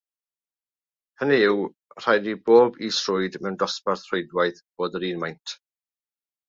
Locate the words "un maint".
5.13-5.59